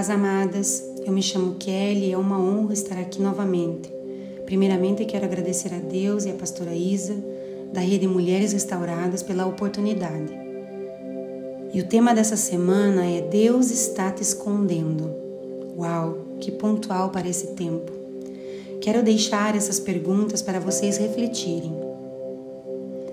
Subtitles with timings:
[0.00, 0.82] paz, amadas.
[1.04, 3.92] Eu me chamo Kelly e é uma honra estar aqui novamente.
[4.46, 7.14] Primeiramente, quero agradecer a Deus e a pastora Isa,
[7.70, 10.32] da Rede Mulheres Restauradas, pela oportunidade.
[11.74, 15.14] E o tema dessa semana é Deus está te escondendo.
[15.76, 17.92] Uau, que pontual para esse tempo.
[18.80, 21.74] Quero deixar essas perguntas para vocês refletirem.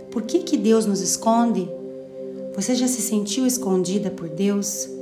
[0.09, 1.67] Por que, que Deus nos esconde?
[2.55, 4.95] Você já se sentiu escondida por Deus?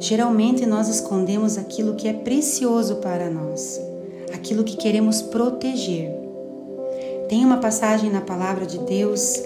[0.00, 3.78] Geralmente nós escondemos aquilo que é precioso para nós,
[4.32, 6.10] aquilo que queremos proteger.
[7.28, 9.42] Tem uma passagem na palavra de Deus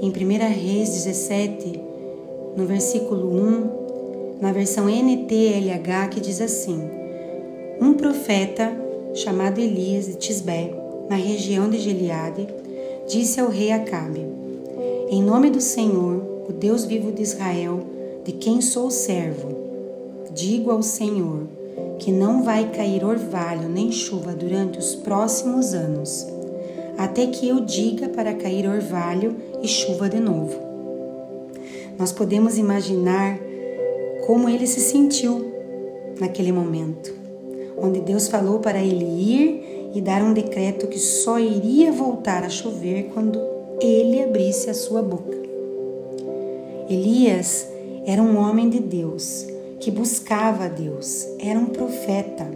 [0.00, 0.12] em 1
[0.58, 1.78] Reis 17,
[2.56, 6.82] no versículo 1, na versão NTLH, que diz assim:
[7.78, 8.72] Um profeta
[9.12, 10.72] chamado Elias de Tisbé,
[11.10, 12.48] na região de Gileade,
[13.06, 14.26] disse ao rei Acabe:
[15.10, 17.80] Em nome do Senhor, o Deus vivo de Israel,
[18.24, 19.69] de quem sou servo,
[20.34, 21.48] Digo ao Senhor
[21.98, 26.26] que não vai cair orvalho nem chuva durante os próximos anos,
[26.96, 30.56] até que eu diga para cair orvalho e chuva de novo.
[31.98, 33.38] Nós podemos imaginar
[34.26, 35.52] como ele se sentiu
[36.20, 37.12] naquele momento,
[37.76, 42.48] onde Deus falou para ele ir e dar um decreto que só iria voltar a
[42.48, 43.40] chover quando
[43.80, 45.36] ele abrisse a sua boca.
[46.88, 47.66] Elias
[48.06, 49.46] era um homem de Deus
[49.80, 52.46] que buscava a Deus, era um profeta,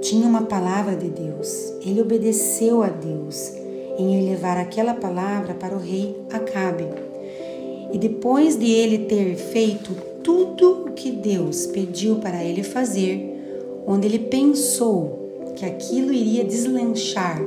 [0.00, 3.52] tinha uma palavra de Deus, ele obedeceu a Deus
[3.96, 6.88] em levar aquela palavra para o rei Acabe.
[7.92, 14.08] E depois de ele ter feito tudo o que Deus pediu para ele fazer, onde
[14.08, 17.40] ele pensou que aquilo iria deslanchar,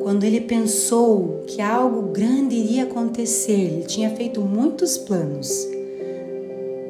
[0.00, 5.68] quando ele pensou que algo grande iria acontecer, ele tinha feito muitos planos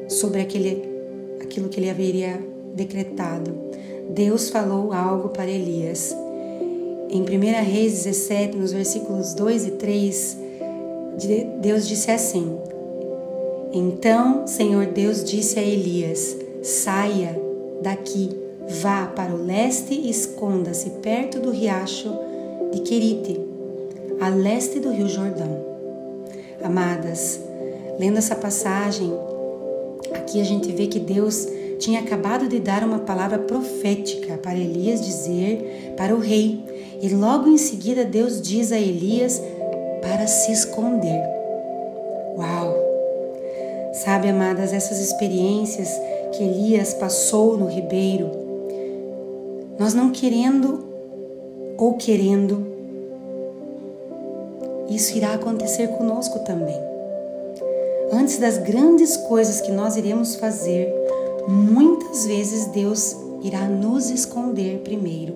[0.07, 0.92] sobre aquele
[1.43, 2.39] aquilo que ele haveria
[2.73, 3.51] decretado.
[4.09, 6.15] Deus falou algo para Elias.
[7.09, 7.25] Em 1
[7.63, 10.37] Reis 17, nos versículos 2 e 3,
[11.61, 12.57] Deus disse assim:
[13.71, 17.39] Então, Senhor Deus disse a Elias: Saia
[17.81, 18.29] daqui,
[18.81, 22.11] vá para o leste e esconda-se perto do riacho
[22.71, 23.39] de Querite,
[24.19, 25.73] a leste do rio Jordão.
[26.63, 27.39] Amadas,
[27.99, 29.13] lendo essa passagem,
[30.13, 31.47] Aqui a gente vê que Deus
[31.79, 36.63] tinha acabado de dar uma palavra profética para Elias dizer para o rei.
[37.01, 39.41] E logo em seguida Deus diz a Elias
[40.01, 41.21] para se esconder.
[42.37, 42.73] Uau!
[43.93, 45.89] Sabe, amadas, essas experiências
[46.31, 48.31] que Elias passou no ribeiro,
[49.77, 50.83] nós não querendo
[51.77, 52.65] ou querendo,
[54.89, 56.92] isso irá acontecer conosco também
[58.13, 60.93] antes das grandes coisas que nós iremos fazer,
[61.47, 65.35] muitas vezes Deus irá nos esconder primeiro.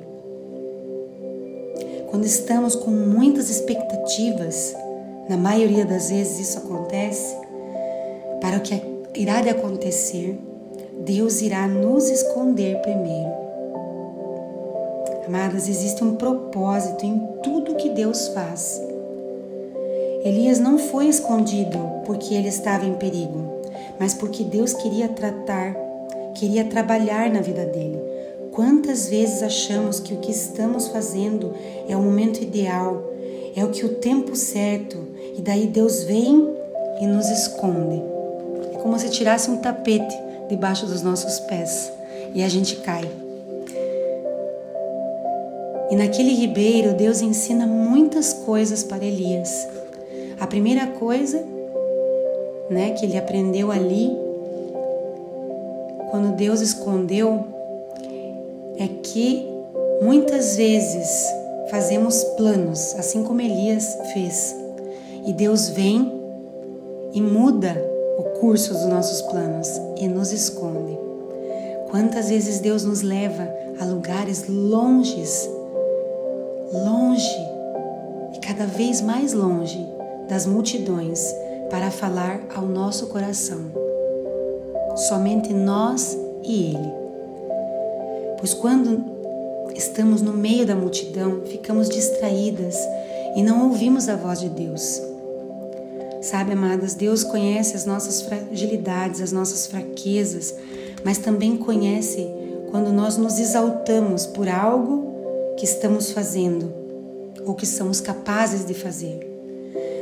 [2.09, 4.75] Quando estamos com muitas expectativas,
[5.27, 7.35] na maioria das vezes isso acontece,
[8.39, 8.81] para o que
[9.15, 10.39] irá de acontecer,
[10.99, 13.31] Deus irá nos esconder primeiro.
[15.25, 18.86] Amadas, existe um propósito em tudo que Deus faz.
[20.23, 23.61] Elias não foi escondido porque ele estava em perigo,
[23.99, 25.75] mas porque Deus queria tratar,
[26.35, 27.99] queria trabalhar na vida dele.
[28.51, 31.53] Quantas vezes achamos que o que estamos fazendo
[31.87, 33.03] é o momento ideal,
[33.55, 34.97] é o que o tempo certo,
[35.37, 36.55] e daí Deus vem
[36.99, 38.01] e nos esconde.
[38.73, 40.17] É como se tirasse um tapete
[40.49, 41.91] debaixo dos nossos pés
[42.33, 43.07] e a gente cai.
[45.89, 49.67] E naquele ribeiro, Deus ensina muitas coisas para Elias.
[50.39, 51.43] A primeira coisa,
[52.69, 54.15] né, que ele aprendeu ali,
[56.11, 57.43] quando Deus escondeu,
[58.77, 59.47] é que
[59.99, 61.25] muitas vezes
[61.71, 64.55] fazemos planos, assim como Elias fez,
[65.25, 66.21] e Deus vem
[67.13, 67.75] e muda
[68.19, 69.69] o curso dos nossos planos
[69.99, 70.97] e nos esconde.
[71.89, 75.49] Quantas vezes Deus nos leva a lugares longes,
[76.71, 77.47] longe
[78.35, 79.86] e cada vez mais longe
[80.27, 81.33] das multidões
[81.69, 83.71] para falar ao nosso coração.
[85.07, 86.93] Somente nós e Ele.
[88.39, 89.03] Pois quando
[89.75, 92.75] estamos no meio da multidão, ficamos distraídas
[93.35, 95.01] e não ouvimos a voz de Deus.
[96.21, 100.53] Sabe, amadas, Deus conhece as nossas fragilidades, as nossas fraquezas,
[101.03, 102.27] mas também conhece
[102.71, 106.73] quando nós nos exaltamos por algo que estamos fazendo
[107.45, 109.36] ou que somos capazes de fazer.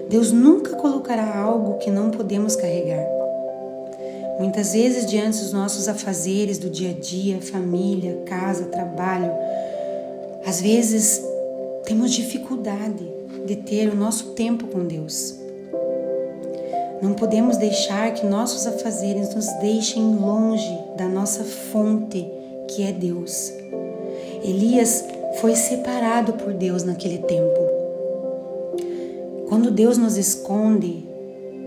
[0.09, 3.05] Deus nunca colocará algo que não podemos carregar.
[4.39, 9.31] Muitas vezes, diante dos nossos afazeres do dia a dia, família, casa, trabalho,
[10.45, 11.23] às vezes
[11.85, 13.09] temos dificuldade
[13.45, 15.35] de ter o nosso tempo com Deus.
[17.01, 22.27] Não podemos deixar que nossos afazeres nos deixem longe da nossa fonte,
[22.67, 23.53] que é Deus.
[24.43, 25.03] Elias
[25.39, 27.64] foi separado por Deus naquele tempo.
[29.47, 31.07] Quando Deus nos esconde,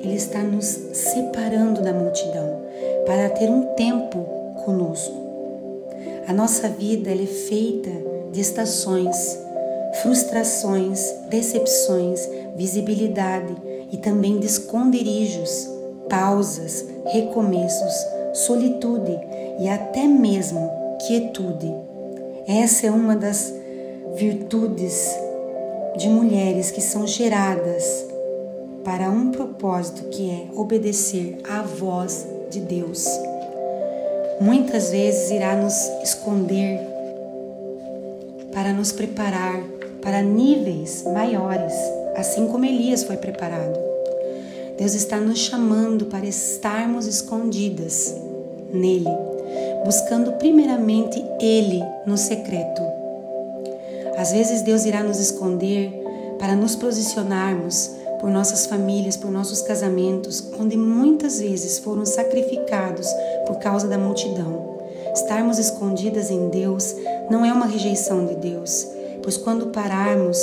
[0.01, 2.63] Ele está nos separando da multidão
[3.07, 4.19] para ter um tempo
[4.65, 5.15] conosco.
[6.27, 7.91] A nossa vida é feita
[8.33, 9.39] de estações,
[10.03, 13.55] frustrações, decepções, visibilidade
[13.91, 15.69] e também de esconderijos,
[16.09, 17.95] pausas, recomeços,
[18.35, 19.19] solitude
[19.61, 20.71] e até mesmo
[21.07, 21.73] quietude.
[22.47, 23.55] Essa é uma das
[24.17, 25.17] virtudes
[25.97, 28.07] de mulheres que são geradas
[28.85, 33.07] para um propósito que é obedecer à voz de Deus.
[34.41, 36.81] Muitas vezes irá nos esconder
[38.53, 39.63] para nos preparar
[40.03, 41.73] para níveis maiores,
[42.17, 43.79] assim como Elias foi preparado.
[44.79, 48.15] Deus está nos chamando para estarmos escondidas
[48.73, 49.11] nele,
[49.85, 52.98] buscando primeiramente Ele no secreto.
[54.19, 55.93] Às vezes Deus irá nos esconder
[56.41, 57.89] para nos posicionarmos
[58.21, 63.07] por nossas famílias, por nossos casamentos, onde muitas vezes foram sacrificados
[63.47, 64.77] por causa da multidão.
[65.15, 66.97] Estarmos escondidas em Deus
[67.31, 68.89] não é uma rejeição de Deus,
[69.23, 70.39] pois quando pararmos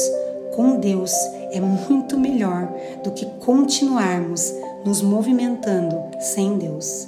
[0.55, 1.11] com Deus
[1.51, 2.73] é muito melhor
[3.03, 4.53] do que continuarmos
[4.85, 7.07] nos movimentando sem Deus.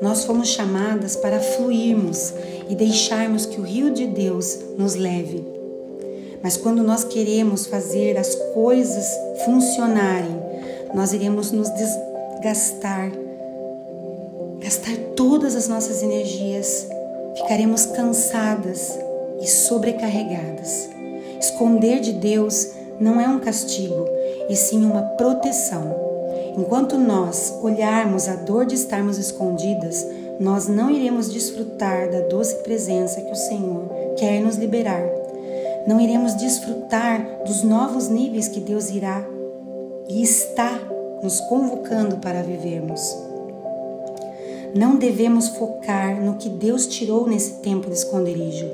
[0.00, 2.34] Nós fomos chamadas para fluirmos
[2.68, 5.61] e deixarmos que o rio de Deus nos leve.
[6.42, 9.06] Mas quando nós queremos fazer as coisas
[9.44, 10.42] funcionarem,
[10.94, 13.12] nós iremos nos desgastar,
[14.58, 16.86] gastar todas as nossas energias,
[17.36, 18.98] ficaremos cansadas
[19.40, 20.90] e sobrecarregadas.
[21.40, 22.68] Esconder de Deus
[23.00, 24.06] não é um castigo,
[24.48, 26.02] e sim uma proteção.
[26.56, 30.06] Enquanto nós olharmos a dor de estarmos escondidas,
[30.38, 35.21] nós não iremos desfrutar da doce presença que o Senhor quer nos liberar.
[35.86, 39.26] Não iremos desfrutar dos novos níveis que Deus irá
[40.08, 40.78] e está
[41.22, 43.00] nos convocando para vivermos.
[44.74, 48.66] Não devemos focar no que Deus tirou nesse tempo de esconderijo,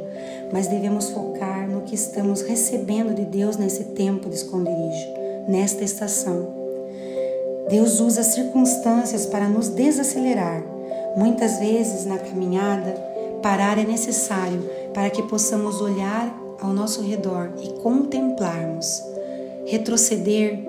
[0.52, 5.08] mas devemos focar no que estamos recebendo de Deus nesse tempo de esconderijo,
[5.48, 6.46] nesta estação.
[7.68, 10.62] Deus usa circunstâncias para nos desacelerar.
[11.16, 12.92] Muitas vezes na caminhada,
[13.42, 14.62] parar é necessário
[14.94, 19.02] para que possamos olhar ao nosso redor e contemplarmos.
[19.64, 20.60] Retroceder,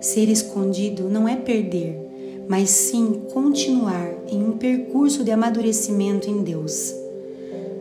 [0.00, 6.94] ser escondido não é perder, mas sim continuar em um percurso de amadurecimento em Deus.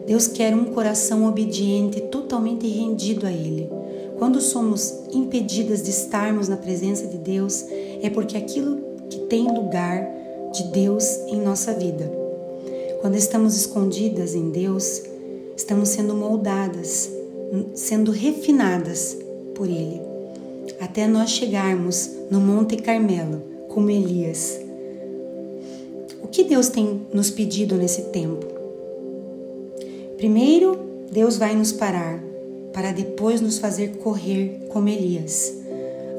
[0.05, 3.69] Deus quer um coração obediente, totalmente rendido a Ele.
[4.17, 7.65] Quando somos impedidas de estarmos na presença de Deus,
[8.01, 8.77] é porque aquilo
[9.09, 10.07] que tem lugar
[10.53, 12.09] de Deus em nossa vida.
[13.01, 15.03] Quando estamos escondidas em Deus,
[15.63, 17.09] estamos sendo moldadas,
[17.73, 19.17] sendo refinadas
[19.55, 20.01] por Ele,
[20.77, 24.59] até nós chegarmos no Monte Carmelo, como Elias.
[26.21, 28.45] O que Deus tem nos pedido nesse tempo?
[30.17, 30.77] Primeiro,
[31.09, 32.21] Deus vai nos parar,
[32.73, 35.53] para depois nos fazer correr como Elias.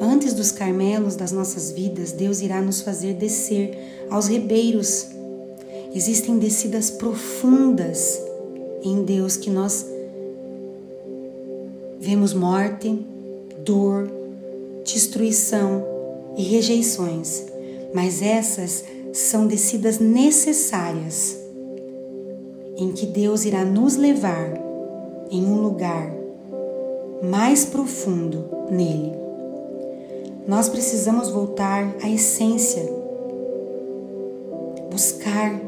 [0.00, 3.76] Antes dos carmelos das nossas vidas, Deus irá nos fazer descer
[4.08, 5.06] aos ribeiros.
[5.94, 8.18] Existem descidas profundas
[8.84, 9.86] em Deus que nós
[11.98, 13.04] vemos morte,
[13.64, 14.10] dor,
[14.84, 15.82] destruição
[16.36, 17.46] e rejeições,
[17.94, 21.38] mas essas são descidas necessárias
[22.76, 24.52] em que Deus irá nos levar
[25.30, 26.12] em um lugar
[27.22, 29.12] mais profundo nele.
[30.46, 32.82] Nós precisamos voltar à essência,
[34.90, 35.58] buscar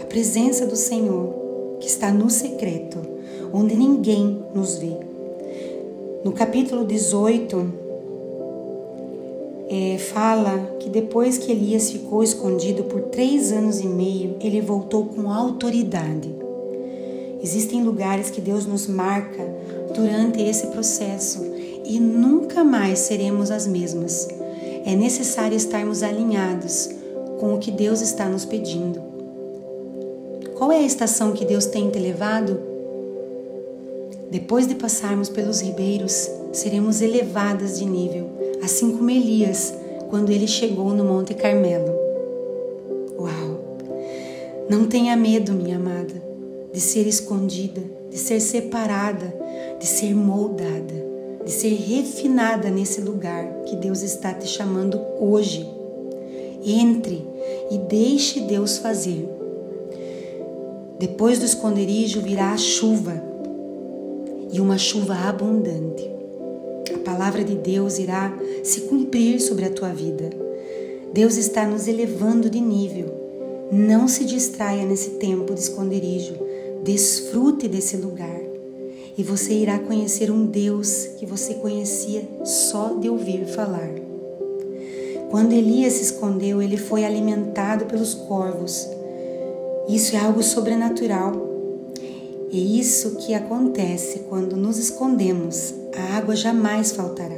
[0.00, 1.41] a presença do Senhor
[1.82, 3.00] que está no secreto,
[3.52, 4.96] onde ninguém nos vê.
[6.24, 7.72] No capítulo 18,
[9.68, 15.06] é, fala que depois que Elias ficou escondido por três anos e meio, ele voltou
[15.06, 16.32] com autoridade.
[17.42, 19.44] Existem lugares que Deus nos marca
[19.92, 21.44] durante esse processo
[21.84, 24.28] e nunca mais seremos as mesmas.
[24.86, 26.90] É necessário estarmos alinhados
[27.40, 29.01] com o que Deus está nos pedindo.
[30.62, 32.60] Qual é a estação que Deus tem te levado?
[34.30, 38.30] Depois de passarmos pelos ribeiros, seremos elevadas de nível,
[38.62, 39.74] assim como Elias,
[40.08, 41.92] quando ele chegou no Monte Carmelo.
[43.18, 43.76] Uau!
[44.70, 46.14] Não tenha medo, minha amada,
[46.72, 49.34] de ser escondida, de ser separada,
[49.80, 50.94] de ser moldada,
[51.44, 55.68] de ser refinada nesse lugar que Deus está te chamando hoje.
[56.64, 57.26] Entre
[57.68, 59.41] e deixe Deus fazer.
[61.02, 63.20] Depois do esconderijo virá a chuva
[64.52, 66.08] e uma chuva abundante.
[66.94, 68.32] A palavra de Deus irá
[68.62, 70.30] se cumprir sobre a tua vida.
[71.12, 73.68] Deus está nos elevando de nível.
[73.72, 76.34] Não se distraia nesse tempo de esconderijo.
[76.84, 78.40] Desfrute desse lugar.
[79.18, 83.90] E você irá conhecer um Deus que você conhecia só de ouvir falar.
[85.32, 88.88] Quando Elias se escondeu, ele foi alimentado pelos corvos.
[89.88, 91.32] Isso é algo sobrenatural.
[92.52, 95.74] É isso que acontece quando nos escondemos.
[95.96, 97.36] A água jamais faltará.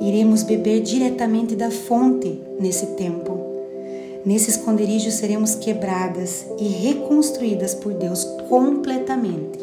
[0.00, 3.38] Iremos beber diretamente da fonte nesse tempo.
[4.24, 9.58] Nesse esconderijo seremos quebradas e reconstruídas por Deus completamente.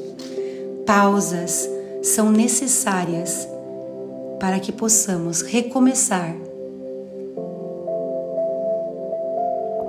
[0.86, 1.70] Pausas
[2.02, 3.48] são necessárias
[4.40, 6.36] para que possamos recomeçar